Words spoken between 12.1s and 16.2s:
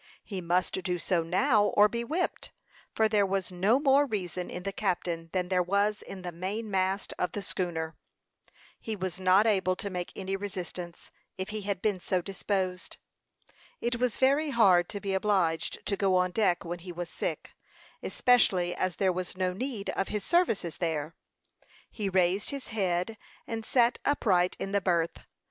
disposed. It was very hard to be obliged to go